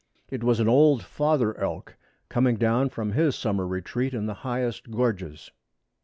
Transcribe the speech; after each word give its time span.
It 0.31 0.43
was 0.43 0.59
an 0.59 0.67
old 0.67 1.03
father 1.03 1.55
elk 1.59 1.95
coming 2.27 2.55
down 2.55 2.89
from 2.89 3.11
his 3.11 3.35
summer 3.35 3.67
retreat 3.67 4.15
in 4.15 4.25
the 4.25 4.33
highest 4.41 4.89
gorges. 4.89 5.51